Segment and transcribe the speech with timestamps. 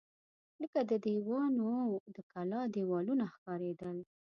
[0.61, 1.69] لکه د دیوانو
[2.15, 3.97] د کلا دېوالونه ښکارېدل.